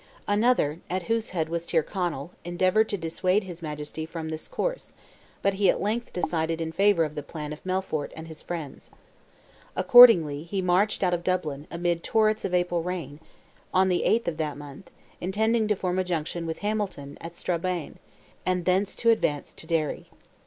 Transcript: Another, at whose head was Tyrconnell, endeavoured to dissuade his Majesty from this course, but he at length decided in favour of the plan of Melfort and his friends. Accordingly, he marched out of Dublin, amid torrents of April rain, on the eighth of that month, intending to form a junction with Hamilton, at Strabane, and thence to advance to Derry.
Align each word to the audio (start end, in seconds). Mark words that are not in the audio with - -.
Another, 0.27 0.79
at 0.89 1.03
whose 1.03 1.29
head 1.29 1.47
was 1.47 1.63
Tyrconnell, 1.67 2.31
endeavoured 2.43 2.89
to 2.89 2.97
dissuade 2.97 3.43
his 3.43 3.61
Majesty 3.61 4.03
from 4.03 4.29
this 4.29 4.47
course, 4.47 4.93
but 5.43 5.53
he 5.53 5.69
at 5.69 5.79
length 5.79 6.11
decided 6.11 6.59
in 6.59 6.71
favour 6.71 7.03
of 7.03 7.13
the 7.13 7.21
plan 7.21 7.53
of 7.53 7.63
Melfort 7.63 8.11
and 8.15 8.27
his 8.27 8.41
friends. 8.41 8.89
Accordingly, 9.75 10.41
he 10.41 10.59
marched 10.59 11.03
out 11.03 11.13
of 11.13 11.23
Dublin, 11.23 11.67
amid 11.69 12.01
torrents 12.03 12.43
of 12.43 12.51
April 12.55 12.81
rain, 12.81 13.19
on 13.75 13.89
the 13.89 14.03
eighth 14.03 14.27
of 14.27 14.37
that 14.37 14.57
month, 14.57 14.89
intending 15.21 15.67
to 15.67 15.75
form 15.75 15.99
a 15.99 16.03
junction 16.03 16.47
with 16.47 16.57
Hamilton, 16.65 17.15
at 17.21 17.35
Strabane, 17.35 17.99
and 18.43 18.65
thence 18.65 18.95
to 18.95 19.11
advance 19.11 19.53
to 19.53 19.67
Derry. 19.67 20.09